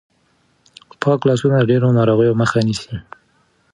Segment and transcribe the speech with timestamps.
[1.01, 2.95] پاک لاسونه د ډېرو ناروغیو مخه نیسي.